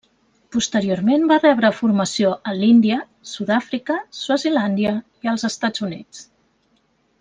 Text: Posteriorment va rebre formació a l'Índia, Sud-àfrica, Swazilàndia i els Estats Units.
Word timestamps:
Posteriorment 0.53 1.25
va 1.31 1.37
rebre 1.43 1.71
formació 1.81 2.33
a 2.51 2.55
l'Índia, 2.61 2.99
Sud-àfrica, 3.35 4.01
Swazilàndia 4.25 4.99
i 5.29 5.35
els 5.37 5.51
Estats 5.55 5.89
Units. 5.91 6.29